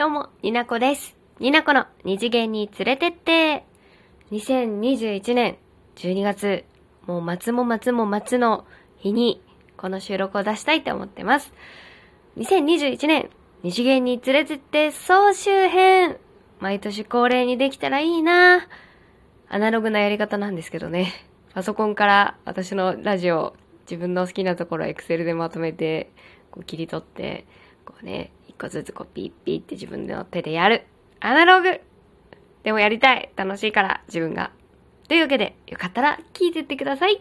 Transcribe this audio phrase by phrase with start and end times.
[0.00, 1.14] どうも、になこです。
[1.40, 3.66] になこの二次元に連れてって。
[4.30, 5.58] 2021年
[5.96, 6.64] 12月、
[7.06, 8.64] もう松も松も松の
[8.96, 9.42] 日に、
[9.76, 11.52] この収録を出したいと思ってます。
[12.38, 13.28] 2021年、
[13.62, 16.16] 二次元に連れてって総集編。
[16.60, 18.66] 毎年恒例にできたらいいな
[19.50, 21.12] アナログなやり方なんですけどね。
[21.52, 26.10] パソコンから私のラジオ、自分の好きなところを Excel でまとめて、
[26.50, 27.44] こう切り取って、
[27.90, 30.84] こうね、一個ずつこうピッピッって自分の手でやる。
[31.18, 31.80] アナログ
[32.62, 34.52] でもやりたい楽しいから、自分が。
[35.08, 37.20] というわけで、よかったら聞いてってください。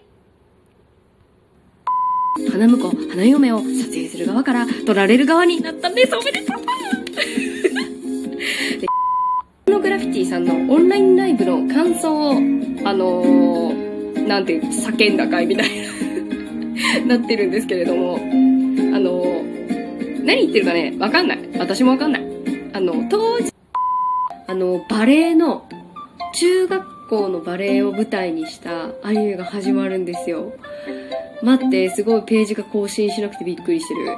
[2.51, 6.15] 花婿、花嫁を撮影する側から撮られる側になったんです。
[6.15, 6.61] おめでとう
[8.79, 15.69] でのグラフィティさんのオンラインライブの感想を、あのー、なんて、叫んだ回みたい
[17.07, 18.19] な、 なってるんですけれども、
[20.29, 21.39] 何言ってるかね、わかんない。
[21.57, 22.23] 私もわかんない。
[22.71, 23.51] あの、当時、
[24.45, 25.67] あの、バレエの、
[26.35, 30.53] 中学校のバレエを舞台にしたアニメが始まるんですよ。
[31.41, 34.17] 待って、すごいページが更新しなくてびっくりしてる。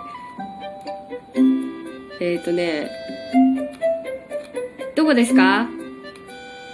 [2.20, 2.92] えーとね、
[4.94, 5.70] どこですか？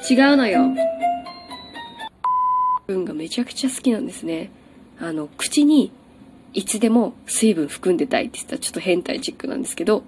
[0.09, 0.73] 違うのよ。
[2.87, 4.49] 分がめちゃくちゃ好きなんですね。
[4.99, 5.91] あの、口に
[6.57, 10.01] いつでも水分含んでたいって言ったらちょっと変態チックなんですけど、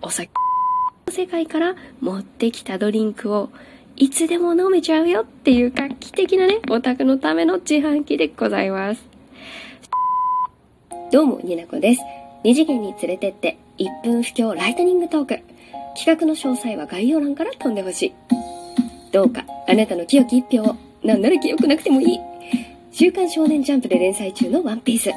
[0.00, 0.30] お酒
[1.08, 3.50] の世界から持ってきたドリンクを
[3.96, 9.02] いつでも飲めちゃうよっていう画期的なね、オタクのための自販機でございます。
[11.10, 12.00] どうも、になこです。
[12.44, 15.40] 二次元に連れてって、1分不況ライトニングトーク。
[15.96, 18.12] 企画の詳細は概要欄から飛んでほしい。
[19.10, 22.20] どうか、あなたの清き一票を、なんなら清くなくてもいい。
[22.92, 25.10] 週刊少年ジャンプで連載中のワンピース。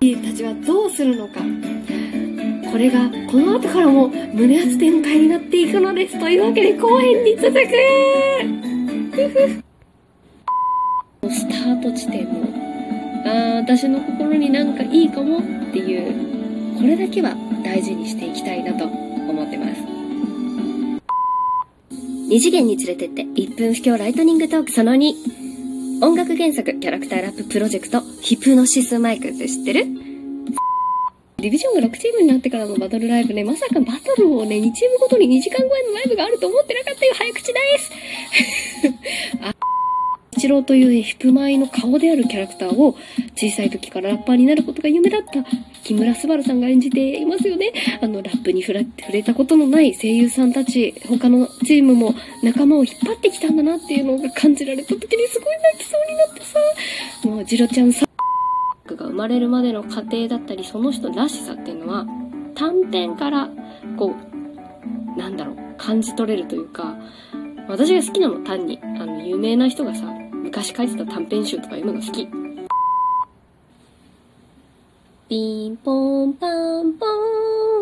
[0.00, 1.40] たちはどうするのか。
[2.70, 6.18] これが、この後からも胸熱展開になっていくのです。
[6.18, 7.60] というわけで、後編に続く
[11.30, 12.48] スタート地点の
[13.24, 17.34] あー私の心になんかいいかもっていう、これだけは
[17.64, 19.80] 大事にしていきたいなと思ってます。
[22.28, 25.43] 二次元に連れてって1分不況ライトニングトークその2。
[26.04, 29.86] 音楽原作キャラクターラッププロジェクトヒプノシスマイクって知ってる？
[31.38, 37.90] ディビジョンが6チームになってからのバトルライブね、まさかバトルをね、2チームごとに2時間超えのライブがあると思ってなかったよ、早口です。
[40.44, 42.98] 一郎というヒプマイの顔であるキャラクターを
[43.34, 45.42] 小さい時からラッパーになることが夢だった
[45.82, 47.72] 木村昴さんが演じていますよね。
[48.02, 56.60] あの、ラップに触れ触れたことのない声優さんたち、他のチームも仲間を引っ張ってきたんだなっていうのが感じられた時にすごい泣きそうになってさ、
[57.26, 58.06] もうジロちゃんさ、
[58.86, 62.06] が生まれるまでの過程だったり、その人らしさっていうのは、
[62.54, 63.48] 短編から、
[63.96, 66.98] こう、なんだろう、感じ取れるというか、
[67.66, 70.04] 私が好きなの単に、あの、有名な人がさ、
[70.54, 72.28] 昔書いてた短編集とか読むの好き。
[75.28, 76.46] ピンポンパ
[76.80, 77.06] ンポ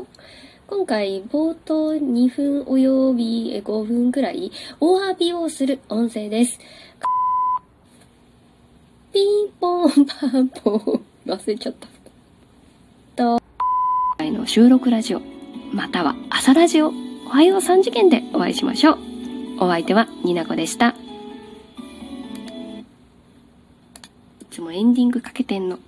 [0.01, 0.07] ン。
[0.67, 4.51] 今回冒頭2分および5分くらい
[4.81, 6.59] お詫びをする音声です。
[9.13, 11.03] ピンポンパンポン。
[11.27, 11.89] 忘れちゃった。
[13.17, 13.41] と、今
[14.17, 15.21] 回の収録ラジオ、
[15.75, 16.91] または朝ラジオ、
[17.27, 18.99] おはよう3次元でお会いしましょう。
[19.59, 20.95] お相手はになこでした。
[24.73, 25.79] エンディングかけてんの。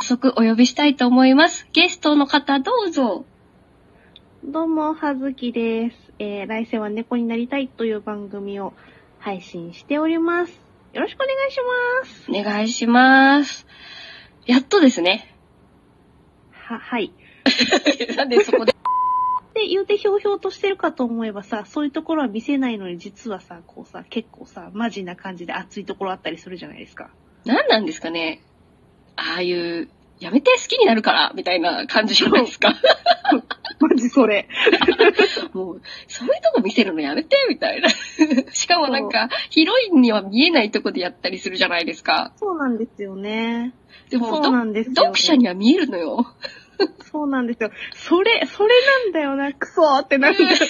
[0.00, 1.68] 早速お呼びしたいと思います。
[1.72, 3.24] ゲストの方どうぞ。
[4.44, 5.96] どうも、はずきです。
[6.18, 8.72] えー、来世は猫になりたいという番組を
[9.18, 10.52] 配信しております。
[10.92, 11.58] よろしくお願いし
[12.00, 12.40] ます。
[12.40, 13.66] お願いします。
[14.46, 15.36] やっとですね。
[16.50, 17.12] は、はい。
[18.16, 18.72] なんでそこで。
[19.62, 27.10] で、言うてひょうひょうとしてるかと思えばさ、そういうところは見せないのに実はさ、こうさ、結構さ、マジな感じで熱いところあったりするじゃないですか。
[27.44, 28.40] 何なんですかね
[29.16, 32.74] ああいう、やめて好きになるから、みたいな感じじゃないですか。
[33.80, 34.48] マジそれ。
[35.52, 37.88] もう、そういうとこ見せるのやめて、みたいな。
[38.52, 42.32] しかもなんか、ヒロインには見えないとこでやったりするじゃないですか。
[42.36, 43.74] そうなんですよね。
[44.10, 44.40] でも、
[44.72, 44.84] ね。
[44.84, 46.26] 読者には見えるのよ。
[47.10, 47.70] そうなんですよ。
[47.94, 48.74] それ、それ
[49.04, 50.66] なんだよな、クソーってなるんだよな。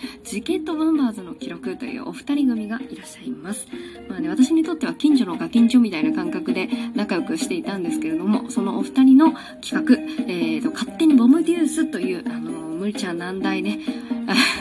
[0.24, 3.66] ジケットバンバーズの記録というお二人組がいらっしゃいます。
[4.08, 9.96] まあね、私にとっては近所のガキンチョみたいな感覚で仲良くしていたんですけれども、そのお二人の企画、
[10.26, 13.80] えーと、勝手にボムデュースという、あの、無茶難題ね、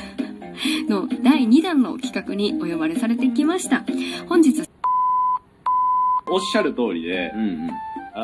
[0.89, 3.85] の第2弾の企画にお呼ばれされてきました。
[4.27, 4.63] 本日、
[6.27, 7.69] おっしゃる通りで、うんうん。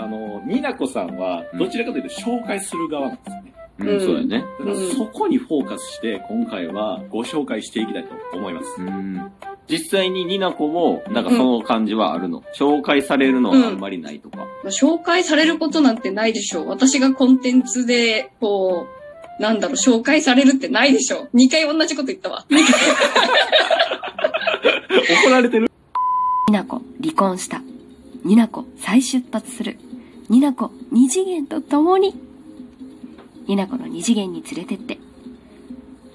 [0.02, 3.54] ああの、ニナコさんは、どちらかというと紹介する側なんですよね。
[3.80, 4.46] うん、うんそうだよね。
[4.60, 8.68] だからそこにフォーカスして、今回はご紹介していきたいと思います。
[8.80, 9.32] うん。
[9.68, 12.44] 実際にニナコも、なんかその感じはあるの？
[12.56, 14.38] 紹介されるのはあんまりないとか。
[14.38, 16.70] まあ紹介されることなんてないでしょう。
[16.70, 18.86] 私がコンテンツで、こ
[19.40, 21.38] う、なんだろう、紹介されるってないでしょう。
[21.38, 22.46] 2回同じこと言ったわ。
[25.24, 25.70] 怒られてる？
[26.48, 27.62] ニナコ離婚した。
[28.26, 29.78] ニナコ再出発する。
[30.30, 32.16] ニナコ二次元と共に。
[33.48, 34.98] ニナコの二次元に連れてって。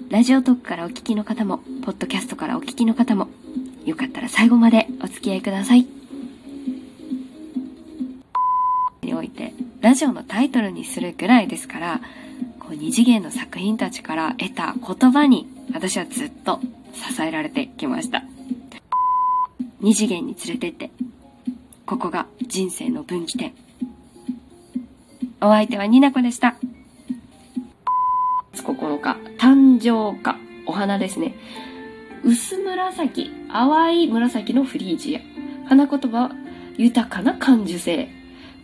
[0.09, 3.29] ラジオトークからお聞きの方も、ポッドキャストからお聞きの方も、
[3.85, 5.87] よかったら最後までお付き合いください。
[9.03, 12.01] において、ラジオのタイトルにするぐらいですから、
[12.59, 16.59] こう二次元の作品たちから得た言葉に、私はずっと
[16.93, 18.21] 支えられてきました。
[19.79, 20.91] 二次元に連れてって。
[21.91, 23.51] ここが人生の分岐点。
[25.41, 26.55] お相手はニナコでした。
[28.53, 31.35] 9日、誕生花、お花ですね。
[32.23, 35.19] 薄紫、淡い紫のフリージア。
[35.67, 36.31] 花言葉は
[36.77, 38.07] 豊かな感受性。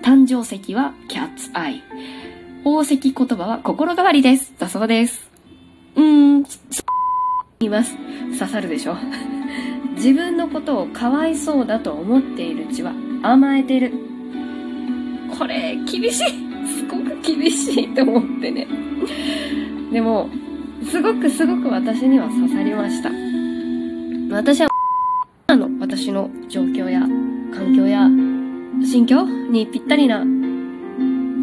[0.02, 1.84] 誕生石はキャッツアイ。
[2.64, 4.54] 宝石言葉は心変わりです。
[4.58, 5.30] だそうです。
[5.98, 6.46] うーん、
[7.60, 7.94] います。
[8.40, 8.96] 刺さるでしょ
[9.98, 12.94] 自分のことをかわいそうだと思っているうちは
[13.24, 13.94] 甘えてる。
[15.38, 16.48] これ、厳しい。
[16.68, 18.68] すごく厳しいと思ってね。
[19.92, 20.30] でも、
[20.84, 23.10] すごくすごく私には刺さりました。
[24.36, 24.70] 私は、
[25.48, 27.02] あの、私の状況や
[27.54, 28.08] 環境や
[28.86, 30.22] 心境にぴったりな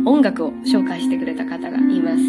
[0.06, 2.22] 音楽を紹介してくれた方がいます。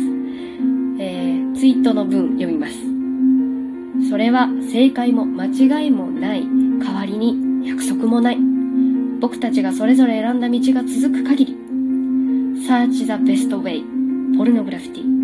[0.98, 4.10] えー、ツイートの文読みます。
[4.10, 6.44] それは正解も間違いもない
[6.80, 8.55] 代わりに約束もない
[9.20, 11.54] 僕たちがそれぞれ選んだ道が続く限り
[12.68, 13.84] Search the best way
[14.38, 15.16] ポルノグラフィティ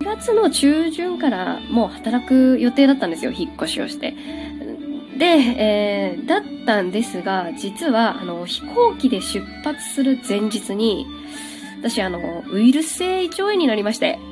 [0.00, 4.14] 4月の中旬からもう働く予定だったんですよ引っ越しをして
[5.18, 11.06] で、えー、だったんですが実はあの飛行機で出発する前日に
[11.78, 14.18] 私あのウイルス性胃腸炎になりまして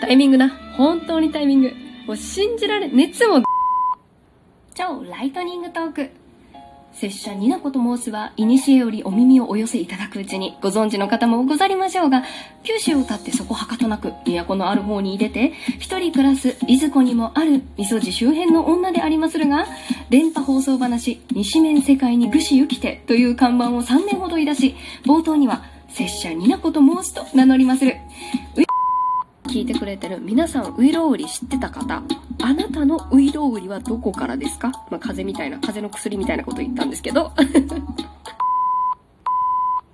[0.00, 0.48] タイミングな。
[0.76, 1.72] 本当にタイミング。
[2.06, 3.42] もう信じられ、熱も、
[4.80, 6.10] 超ライトニングトーク。
[6.94, 12.24] 拙者ニナコと申すは、古よりお耳をお寄せいただくうちに、ご存知の方もござりましょうが、
[12.62, 19.66] 九州を立ってそこはかとなく、都のある方に出て、一人暮らす、いずこにもある、みそじ周辺の女でありまするが、
[20.08, 27.96] 電波放送話、西面世界にぐしゆきて、という看板を3年ほどい出し、冒頭には、拙者ニナコと申すと名乗りまする。
[29.50, 32.04] 聞いてくれてる皆さんウイロウリ知ってた方？
[32.42, 34.68] あなたのウイロウリはどこからですか？
[34.90, 37.32] まあ、風邪みたいな風邪の薬みたいなこと言ったんですけど。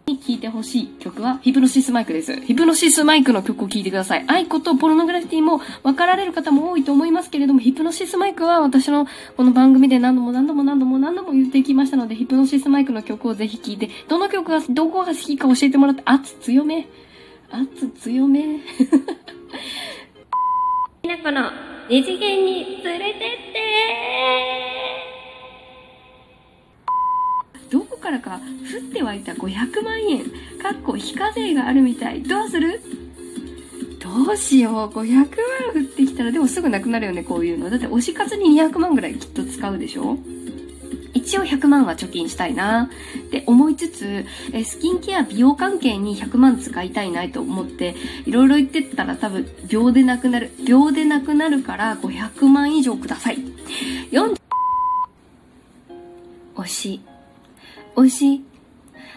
[0.07, 2.41] に聴いてほしい曲はヒプノシスマイクです。
[2.43, 4.25] ヒプノシスマイクの曲を聴いてください。
[4.29, 16.87] アイコとポルノグラフィティも分かられる方も多いと思いますけれどもヒプノシスマイクは私のこの番組で何度も何度も何度も何度も言ってきましたのでヒプノシスマイクの曲をぜひ聴いてどの曲がどこが好きか教えてもらって圧強め。
[17.51, 18.61] 圧強め。
[21.07, 21.53] きなこの
[21.89, 23.63] 二次元に連れてって。
[27.71, 30.25] どこからか降って湧いた500万円
[30.61, 32.25] かっこ非課税があるみたい。
[32.25, 32.81] どうする？
[34.01, 34.89] どうしよう。
[34.89, 37.71] 500万降ってきたらでもすぐなくなるよねこういうの。
[37.71, 40.19] だって推し活に200万ぐらいきっと使うでしょ？
[41.17, 42.91] 一応100万は貯金したいな
[43.27, 47.95] って思いつつ、えスキンケア美容関係に100万使いたいなと思って、
[48.27, 50.51] いろいろ言ってったら多分秒でなくなる。
[50.67, 53.39] 秒でなくなるから500万以上ください。
[54.13, 54.37] 4
[56.57, 57.01] 惜しい。
[57.95, 58.45] 惜し。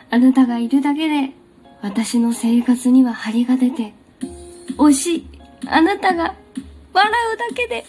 [0.10, 1.34] あなたがいるだけで、
[1.82, 3.94] 私の生活には張りが出て、
[4.78, 5.28] 惜し。
[5.68, 6.34] あなたが
[6.94, 7.86] 笑うだけで、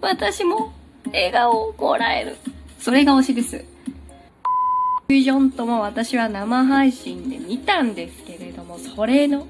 [0.00, 0.72] 私も
[1.06, 2.36] 笑顔をもらえる。
[2.80, 3.58] それが推しです。
[3.58, 9.46] フュージョンとも私は生配信で見たんですけれども、それの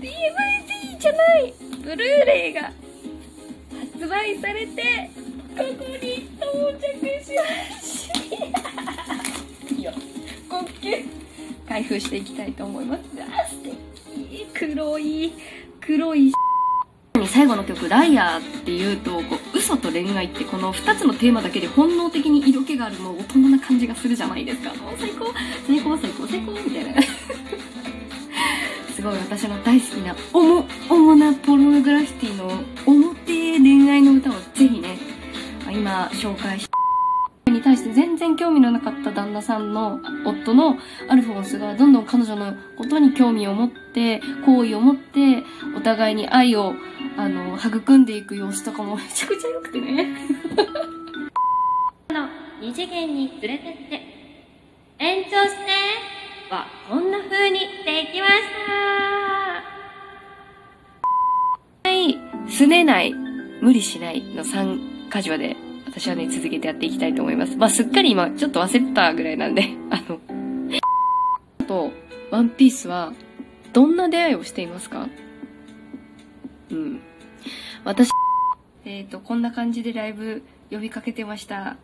[0.00, 2.72] DVD じゃないブルーレイが
[3.92, 5.10] 発売されて、
[5.56, 6.50] ここに到
[6.80, 8.08] 着しまし
[9.68, 9.74] た。
[9.74, 9.92] いいよ。
[10.48, 11.04] 呼吸
[11.68, 13.02] 開封していきたいと思います。
[13.20, 13.76] あ、素敵。
[14.52, 15.32] 黒い、
[15.80, 16.32] 黒い
[17.26, 24.74] 最後の曲「ライアー」っていうとこう嘘と恋愛ってこの2つのテーマだけで本能的に色気があるもう大人な感じがするじゃないですか。
[24.74, 25.26] もう最高。
[25.64, 27.02] 最高最高最高みたいな。
[28.92, 32.50] すごい私の大好きな重重なポルノグラフィティの
[32.84, 34.98] 重て恋愛の歌をぜひね
[35.70, 36.68] 今紹介し
[37.50, 40.76] に対して全然興味のなかった旦那さんの夫の
[41.08, 45.42] アルフォンスがどんどん彼女のことに興味を持って、好意を持って、
[45.76, 46.74] お互いに愛を、
[47.20, 50.16] あの、育んでいく様子とかも めちゃくちゃ良くてね。
[52.62, 54.02] 二次元に連れてって、
[54.98, 55.70] 延長して
[56.50, 58.32] は、こんな風にできまし
[61.82, 62.18] たはい、
[62.50, 63.14] すねない、
[63.62, 67.56] 無理しないの3箇条で、私はね、続けてやっていきたいと思います。
[67.56, 70.20] まあ、すっかり今、ちょっと忘れてたぐらいなんで、 あの、
[71.60, 71.92] あと、
[72.30, 73.12] ワンピースは、
[73.72, 75.08] どんな出会いをしていますか？
[76.70, 77.00] うん。
[77.84, 78.10] 私、
[78.84, 81.76] えっ、と、こんな感じでライブ呼びかけてました。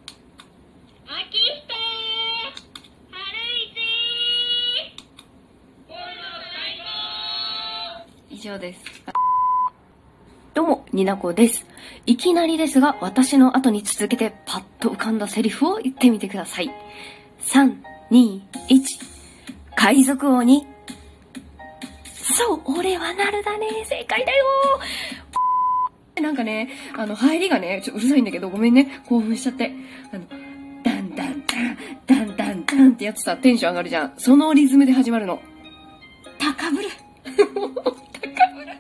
[8.37, 8.81] 以上です。
[10.53, 11.65] どうも、になこです。
[12.05, 16.71] いきなりですが、私の後に続けてパッと浮かんだセリフを言ってみてください。
[17.41, 17.77] 3、
[18.11, 18.83] 2、1。
[19.75, 20.67] 海賊王に、
[22.15, 23.67] そう、俺はなるだね。
[23.87, 24.45] 正解だよ
[26.21, 29.03] なんかね、あの、入りがね、ちょっとうるさいんだけど、ごめんね。
[29.07, 29.73] 興奮しちゃって。
[30.13, 30.25] あの、
[30.83, 34.15] ダンダンダン、ダンダンダンってやつさ、テンション上がるじゃん。
[34.17, 35.41] そのリズムで始まるの。
[36.39, 36.89] 高ぶる
[37.37, 38.73] 高ぶる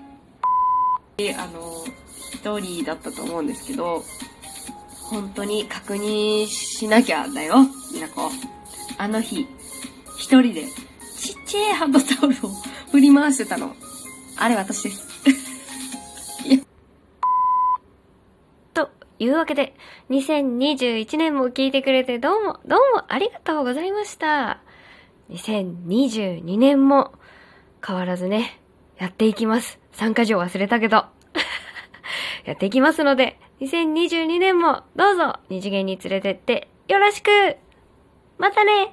[1.19, 1.85] で、あの、
[2.33, 4.02] 一人だったと思うんですけど、
[5.11, 7.57] 本当に確認しなきゃだよ、
[7.93, 8.31] みなこ。
[8.99, 9.47] あの日、
[10.19, 10.64] 一人で、
[11.19, 12.50] ちっちゃいハンドタオルを
[12.90, 13.75] 振り回してたの。
[14.37, 15.06] あれ私です。
[19.19, 19.75] いうわけで、
[20.11, 24.61] 2021年も聞いてくれてどうも、どうもありがとうございました。
[25.31, 27.13] 2022年も
[27.85, 28.61] 変わらずね、
[28.99, 29.79] やっていきます。
[29.93, 31.07] 参加条忘れたけど。
[32.45, 37.31] やっていきますので、2022年もどうぞ二次元に連れてってよろしく
[38.39, 38.93] またね